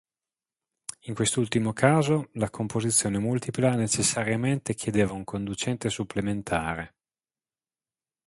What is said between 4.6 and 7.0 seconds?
chiedeva un conducente supplementare.